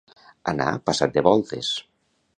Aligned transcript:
Anar 0.51 0.69
passat 0.89 1.15
de 1.19 1.25
voltes. 1.31 1.73